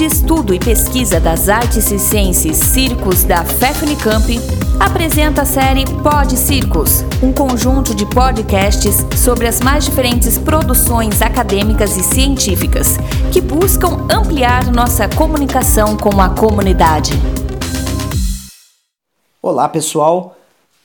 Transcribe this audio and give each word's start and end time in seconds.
de 0.00 0.06
Estudo 0.06 0.54
e 0.54 0.58
Pesquisa 0.58 1.20
das 1.20 1.50
Artes 1.50 1.84
Circenses 1.84 2.56
Circos 2.56 3.22
da 3.22 3.44
FEFUNICAMP, 3.44 4.38
apresenta 4.80 5.42
a 5.42 5.44
série 5.44 5.84
Pod 6.02 6.38
Circos, 6.38 7.04
um 7.22 7.30
conjunto 7.34 7.94
de 7.94 8.06
podcasts 8.06 9.04
sobre 9.14 9.46
as 9.46 9.60
mais 9.60 9.84
diferentes 9.84 10.38
produções 10.38 11.20
acadêmicas 11.20 11.98
e 11.98 12.02
científicas 12.02 12.96
que 13.30 13.42
buscam 13.42 14.06
ampliar 14.10 14.72
nossa 14.72 15.06
comunicação 15.06 15.98
com 15.98 16.18
a 16.18 16.30
comunidade. 16.30 17.12
Olá, 19.42 19.68
pessoal! 19.68 20.34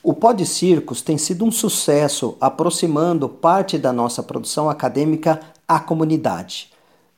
O 0.03 0.13
Pod 0.13 0.45
Circos 0.45 1.01
tem 1.01 1.17
sido 1.17 1.45
um 1.45 1.51
sucesso, 1.53 2.35
aproximando 2.41 3.29
parte 3.29 3.77
da 3.77 3.93
nossa 3.93 4.21
produção 4.21 4.69
acadêmica 4.69 5.39
à 5.65 5.79
comunidade. 5.79 6.74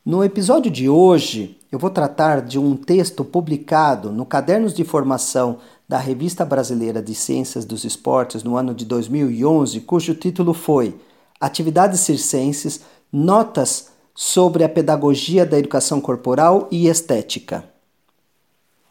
No 0.07 0.23
episódio 0.23 0.71
de 0.71 0.87
hoje, 0.87 1.57
eu 1.69 1.77
vou 1.77 1.89
tratar 1.89 2.39
de 2.39 2.57
um 2.57 2.77
texto 2.77 3.25
publicado 3.25 4.09
no 4.09 4.25
Cadernos 4.25 4.73
de 4.73 4.85
Formação 4.85 5.57
da 5.85 5.97
Revista 5.97 6.45
Brasileira 6.45 7.01
de 7.01 7.13
Ciências 7.13 7.65
dos 7.65 7.83
Esportes 7.83 8.41
no 8.41 8.55
ano 8.55 8.73
de 8.73 8.85
2011, 8.85 9.81
cujo 9.81 10.15
título 10.15 10.53
foi 10.53 10.95
Atividades 11.41 11.99
Circenses 11.99 12.79
Notas 13.11 13.89
sobre 14.15 14.63
a 14.63 14.69
Pedagogia 14.69 15.45
da 15.45 15.59
Educação 15.59 15.99
Corporal 15.99 16.69
e 16.71 16.87
Estética. 16.87 17.65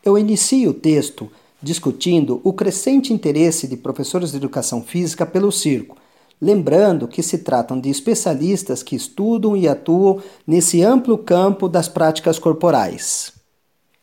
Eu 0.05 0.19
inicio 0.19 0.69
o 0.69 0.75
texto 0.75 1.31
discutindo 1.63 2.43
o 2.45 2.53
crescente 2.53 3.11
interesse 3.11 3.67
de 3.67 3.79
professores 3.79 4.33
de 4.33 4.37
educação 4.37 4.83
física 4.83 5.25
pelo 5.25 5.51
circo 5.51 5.97
lembrando 6.41 7.09
que 7.09 7.23
se 7.23 7.39
tratam 7.39 7.81
de 7.81 7.89
especialistas 7.89 8.83
que 8.83 8.95
estudam 8.95 9.57
e 9.57 9.67
atuam 9.67 10.21
nesse 10.47 10.83
amplo 10.83 11.17
campo 11.17 11.69
das 11.69 11.89
práticas 11.89 12.39
corporais. 12.39 13.33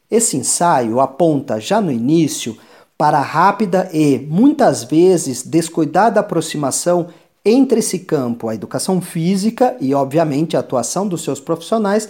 Esse 0.09 0.37
ensaio 0.37 0.99
aponta 0.99 1.59
já 1.59 1.81
no 1.81 1.91
início 1.91 2.57
para 2.97 3.17
a 3.17 3.23
rápida 3.23 3.89
e, 3.91 4.19
muitas 4.19 4.83
vezes, 4.83 5.43
descuidada 5.43 6.19
aproximação 6.19 7.07
entre 7.45 7.79
esse 7.79 7.99
campo, 7.99 8.47
a 8.47 8.55
educação 8.55 9.01
física 9.01 9.75
e, 9.81 9.93
obviamente, 9.93 10.55
a 10.55 10.61
atuação 10.61 11.07
dos 11.07 11.23
seus 11.23 11.39
profissionais, 11.39 12.07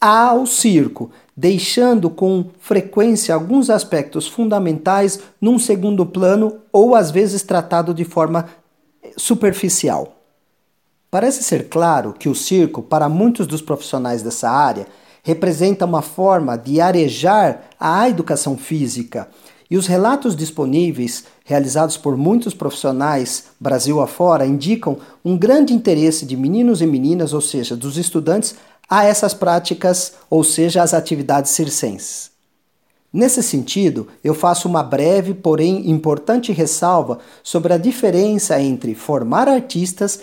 ao 0.00 0.46
circo, 0.46 1.10
deixando 1.36 2.08
com 2.08 2.46
frequência 2.58 3.34
alguns 3.34 3.68
aspectos 3.68 4.26
fundamentais 4.26 5.20
num 5.40 5.58
segundo 5.58 6.06
plano 6.06 6.58
ou 6.72 6.94
às 6.94 7.10
vezes 7.10 7.42
tratado 7.42 7.92
de 7.92 8.04
forma 8.04 8.46
superficial. 9.20 10.16
Parece 11.10 11.42
ser 11.42 11.68
claro 11.68 12.12
que 12.12 12.28
o 12.28 12.34
circo, 12.34 12.82
para 12.82 13.08
muitos 13.08 13.46
dos 13.46 13.60
profissionais 13.60 14.22
dessa 14.22 14.48
área, 14.48 14.86
representa 15.22 15.84
uma 15.84 16.02
forma 16.02 16.56
de 16.56 16.80
arejar 16.80 17.64
a 17.78 18.08
educação 18.08 18.56
física, 18.56 19.28
e 19.70 19.76
os 19.76 19.86
relatos 19.86 20.34
disponíveis, 20.34 21.24
realizados 21.44 21.96
por 21.96 22.16
muitos 22.16 22.54
profissionais 22.54 23.44
Brasil 23.60 24.00
afora, 24.00 24.44
indicam 24.44 24.98
um 25.24 25.38
grande 25.38 25.72
interesse 25.72 26.26
de 26.26 26.36
meninos 26.36 26.80
e 26.80 26.86
meninas, 26.86 27.32
ou 27.32 27.40
seja, 27.40 27.76
dos 27.76 27.96
estudantes, 27.96 28.56
a 28.88 29.04
essas 29.04 29.32
práticas, 29.32 30.14
ou 30.28 30.42
seja, 30.42 30.82
as 30.82 30.92
atividades 30.92 31.52
circenses. 31.52 32.32
Nesse 33.12 33.42
sentido, 33.42 34.06
eu 34.22 34.34
faço 34.34 34.68
uma 34.68 34.82
breve, 34.82 35.34
porém 35.34 35.90
importante 35.90 36.52
ressalva 36.52 37.18
sobre 37.42 37.72
a 37.72 37.78
diferença 37.78 38.60
entre 38.60 38.94
formar 38.94 39.48
artistas 39.48 40.20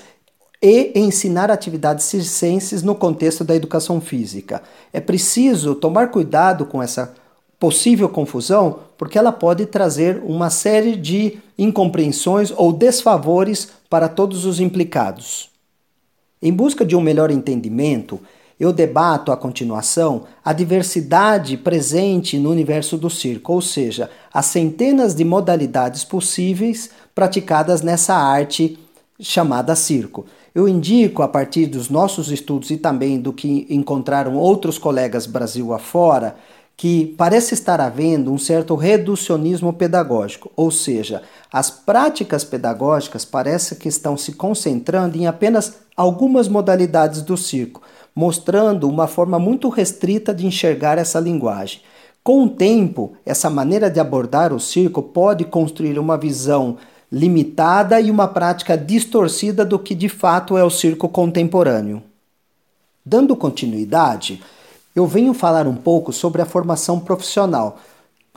e 0.61 0.93
ensinar 0.95 1.51
atividades 1.51 2.05
circenses 2.05 2.81
no 2.81 2.95
contexto 2.95 3.43
da 3.43 3.55
educação 3.55 3.99
física. 3.99 4.63
É 4.93 5.01
preciso 5.01 5.75
tomar 5.75 6.11
cuidado 6.11 6.65
com 6.65 6.81
essa 6.81 7.13
possível 7.59 8.07
confusão, 8.07 8.79
porque 8.97 9.17
ela 9.17 9.31
pode 9.31 9.65
trazer 9.65 10.21
uma 10.23 10.49
série 10.49 10.95
de 10.95 11.39
incompreensões 11.57 12.53
ou 12.55 12.71
desfavores 12.71 13.69
para 13.89 14.07
todos 14.07 14.45
os 14.45 14.59
implicados. 14.59 15.49
Em 16.41 16.53
busca 16.53 16.85
de 16.85 16.95
um 16.95 17.01
melhor 17.01 17.31
entendimento, 17.31 18.19
eu 18.59 18.73
debato 18.73 19.31
a 19.31 19.37
continuação 19.37 20.23
a 20.43 20.51
diversidade 20.51 21.57
presente 21.57 22.39
no 22.39 22.49
universo 22.49 22.97
do 22.97 23.09
circo, 23.09 23.53
ou 23.53 23.61
seja, 23.61 24.09
as 24.33 24.47
centenas 24.47 25.13
de 25.13 25.23
modalidades 25.23 26.03
possíveis 26.03 26.89
praticadas 27.13 27.81
nessa 27.81 28.15
arte 28.15 28.79
chamada 29.19 29.75
circo. 29.75 30.25
Eu 30.53 30.67
indico, 30.67 31.21
a 31.21 31.27
partir 31.27 31.67
dos 31.67 31.89
nossos 31.89 32.31
estudos 32.31 32.71
e 32.71 32.77
também 32.77 33.19
do 33.19 33.31
que 33.31 33.67
encontraram 33.69 34.35
outros 34.35 34.77
colegas 34.77 35.27
Brasil 35.27 35.71
afora, 35.73 36.35
que 36.75 37.15
parece 37.17 37.55
estar 37.55 37.81
havendo 37.81 38.31
um 38.31 38.37
certo 38.37 38.75
reducionismo 38.75 39.73
pedagógico, 39.73 40.51
ou 40.55 40.69
seja, 40.69 41.23
as 41.51 41.71
práticas 41.71 42.43
pedagógicas 42.43 43.25
parece 43.25 43.75
que 43.75 43.87
estão 43.87 44.15
se 44.15 44.33
concentrando 44.33 45.17
em 45.17 45.25
apenas 45.25 45.73
algumas 45.95 46.47
modalidades 46.47 47.23
do 47.23 47.35
circo, 47.35 47.81
mostrando 48.17 48.89
uma 48.89 49.05
forma 49.05 49.37
muito 49.37 49.69
restrita 49.69 50.33
de 50.33 50.47
enxergar 50.47 50.97
essa 50.97 51.19
linguagem. 51.19 51.81
Com 52.23 52.45
o 52.45 52.49
tempo, 52.49 53.13
essa 53.23 53.47
maneira 53.47 53.91
de 53.91 53.99
abordar 53.99 54.51
o 54.51 54.59
circo 54.59 55.03
pode 55.03 55.45
construir 55.45 55.99
uma 55.99 56.17
visão 56.17 56.77
limitada 57.11 58.01
e 58.01 58.09
uma 58.09 58.27
prática 58.27 58.75
distorcida 58.75 59.63
do 59.63 59.77
que 59.77 59.93
de 59.93 60.09
fato 60.09 60.57
é 60.57 60.63
o 60.63 60.69
circo 60.71 61.07
contemporâneo. 61.07 62.01
Dando 63.05 63.35
continuidade, 63.35 64.41
eu 64.95 65.05
venho 65.05 65.31
falar 65.31 65.67
um 65.67 65.75
pouco 65.75 66.11
sobre 66.11 66.41
a 66.41 66.45
formação 66.45 66.99
profissional, 66.99 67.77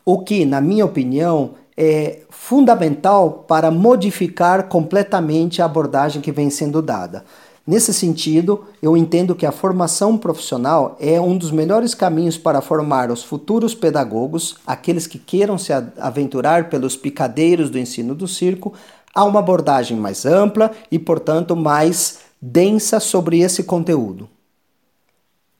o 0.05 0.19
que, 0.19 0.45
na 0.45 0.61
minha 0.61 0.85
opinião, 0.85 1.53
é 1.75 2.19
fundamental 2.29 3.47
para 3.49 3.71
modificar 3.71 4.65
completamente 4.65 5.63
a 5.63 5.65
abordagem 5.65 6.21
que 6.21 6.31
vem 6.31 6.51
sendo 6.51 6.83
dada. 6.83 7.25
Nesse 7.71 7.95
sentido, 7.95 8.65
eu 8.83 8.97
entendo 8.97 9.33
que 9.33 9.47
a 9.47 9.53
formação 9.53 10.19
profissional 10.19 10.97
é 10.99 11.21
um 11.21 11.39
dos 11.39 11.53
melhores 11.53 11.95
caminhos 11.95 12.37
para 12.37 12.61
formar 12.61 13.13
os 13.13 13.23
futuros 13.23 13.77
pedagogos, 13.77 14.57
aqueles 14.67 15.07
que 15.07 15.21
queiram 15.21 15.57
se 15.57 15.73
aventurar 15.73 16.69
pelos 16.69 16.97
picadeiros 16.97 17.71
do 17.71 17.79
ensino 17.79 18.13
do 18.13 18.27
circo, 18.27 18.75
a 19.15 19.23
uma 19.23 19.39
abordagem 19.39 19.97
mais 19.97 20.27
ampla 20.27 20.73
e, 20.91 20.99
portanto, 20.99 21.55
mais 21.55 22.19
densa 22.43 22.99
sobre 22.99 23.39
esse 23.39 23.63
conteúdo. 23.63 24.29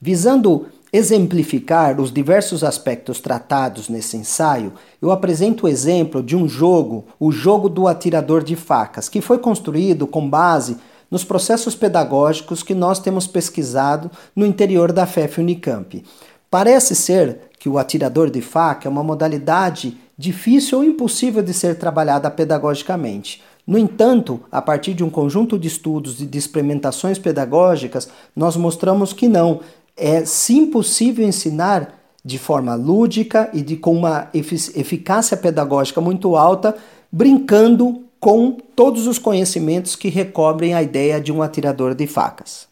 Visando 0.01 0.65
exemplificar 0.91 2.01
os 2.01 2.11
diversos 2.11 2.61
aspectos 2.61 3.21
tratados 3.21 3.87
nesse 3.87 4.17
ensaio, 4.17 4.73
eu 5.01 5.11
apresento 5.11 5.65
o 5.65 5.69
exemplo 5.69 6.21
de 6.21 6.35
um 6.35 6.45
jogo, 6.45 7.05
o 7.17 7.31
jogo 7.31 7.69
do 7.69 7.87
atirador 7.87 8.43
de 8.43 8.57
facas, 8.57 9.07
que 9.07 9.21
foi 9.21 9.37
construído 9.37 10.05
com 10.05 10.29
base 10.29 10.75
nos 11.11 11.25
processos 11.25 11.75
pedagógicos 11.75 12.63
que 12.63 12.73
nós 12.73 12.97
temos 12.97 13.27
pesquisado 13.27 14.09
no 14.33 14.45
interior 14.45 14.93
da 14.93 15.05
FEF 15.05 15.41
Unicamp. 15.41 16.01
Parece 16.49 16.95
ser 16.95 17.51
que 17.59 17.69
o 17.69 17.77
atirador 17.77 18.29
de 18.29 18.41
faca 18.41 18.87
é 18.87 18.91
uma 18.91 19.03
modalidade 19.03 19.97
difícil 20.17 20.79
ou 20.79 20.83
impossível 20.83 21.43
de 21.43 21.53
ser 21.53 21.75
trabalhada 21.75 22.31
pedagogicamente. 22.31 23.43
No 23.65 23.77
entanto, 23.77 24.41
a 24.51 24.61
partir 24.61 24.93
de 24.93 25.03
um 25.03 25.09
conjunto 25.09 25.59
de 25.59 25.67
estudos 25.67 26.19
e 26.21 26.25
de 26.25 26.37
experimentações 26.37 27.19
pedagógicas, 27.19 28.09
nós 28.35 28.55
mostramos 28.55 29.13
que 29.13 29.27
não. 29.27 29.59
É 29.95 30.25
sim 30.25 30.65
possível 30.65 31.27
ensinar 31.27 31.93
de 32.23 32.37
forma 32.37 32.75
lúdica 32.75 33.49
e 33.53 33.61
de, 33.61 33.75
com 33.75 33.95
uma 33.95 34.29
eficácia 34.33 35.35
pedagógica 35.35 35.99
muito 35.99 36.35
alta, 36.35 36.75
brincando 37.11 38.03
com 38.21 38.51
todos 38.75 39.07
os 39.07 39.17
conhecimentos 39.17 39.95
que 39.95 40.07
recobrem 40.07 40.75
a 40.75 40.83
ideia 40.83 41.19
de 41.19 41.31
um 41.31 41.41
atirador 41.41 41.95
de 41.95 42.05
facas. 42.05 42.67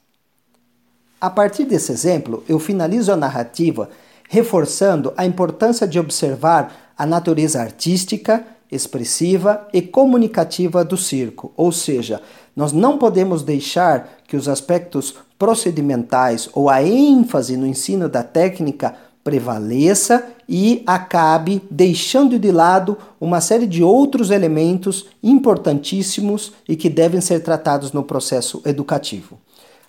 A 1.19 1.27
partir 1.27 1.65
desse 1.65 1.91
exemplo, 1.91 2.43
eu 2.47 2.59
finalizo 2.59 3.11
a 3.11 3.17
narrativa 3.17 3.89
reforçando 4.29 5.11
a 5.17 5.25
importância 5.25 5.87
de 5.87 5.99
observar 5.99 6.93
a 6.95 7.03
natureza 7.03 7.59
artística, 7.59 8.45
expressiva 8.71 9.67
e 9.73 9.81
comunicativa 9.81 10.85
do 10.85 10.95
circo, 10.95 11.51
ou 11.57 11.71
seja, 11.71 12.21
nós 12.55 12.71
não 12.71 12.99
podemos 12.99 13.41
deixar 13.41 14.19
que 14.27 14.37
os 14.37 14.47
aspectos 14.47 15.15
procedimentais 15.39 16.47
ou 16.53 16.69
a 16.69 16.83
ênfase 16.83 17.57
no 17.57 17.65
ensino 17.65 18.07
da 18.07 18.21
técnica 18.21 18.95
prevaleça 19.29 20.25
e 20.47 20.81
acabe 20.87 21.61
deixando 21.69 22.39
de 22.39 22.51
lado 22.51 22.97
uma 23.21 23.39
série 23.39 23.67
de 23.67 23.83
outros 23.83 24.31
elementos 24.31 25.05
importantíssimos 25.21 26.51
e 26.67 26.75
que 26.75 26.89
devem 26.89 27.21
ser 27.21 27.41
tratados 27.41 27.91
no 27.91 28.01
processo 28.01 28.59
educativo. 28.65 29.37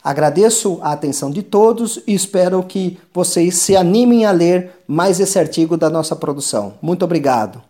Agradeço 0.05 0.79
a 0.83 0.93
atenção 0.93 1.31
de 1.31 1.43
todos 1.43 2.03
e 2.07 2.13
espero 2.13 2.63
que 2.63 2.99
vocês 3.15 3.55
se 3.55 3.75
animem 3.75 4.27
a 4.27 4.31
ler 4.31 4.73
mais 4.87 5.19
esse 5.21 5.39
artigo 5.39 5.75
da 5.75 5.89
nossa 5.89 6.15
produção. 6.15 6.75
Muito 6.83 7.03
obrigado. 7.03 7.70